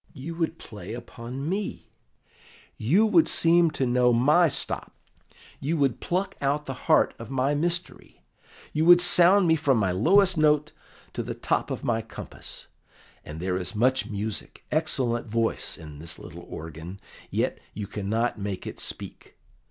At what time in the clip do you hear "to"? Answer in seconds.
3.69-3.85, 11.13-11.21